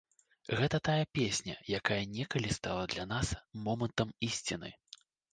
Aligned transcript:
Гэта 0.59 0.77
тая 0.87 1.03
песня, 1.17 1.57
якая 1.79 1.97
некалі 2.13 2.49
стала 2.55 2.85
для 2.93 3.05
нас 3.11 3.33
момантам 3.67 4.15
ісціны. 4.29 4.71